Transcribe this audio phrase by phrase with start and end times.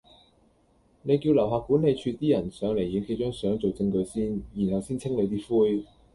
[1.03, 5.85] 你叫樓下管理處啲人上嚟影幾張相做証據先，然後先清理啲灰